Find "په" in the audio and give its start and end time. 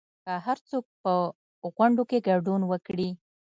1.03-1.13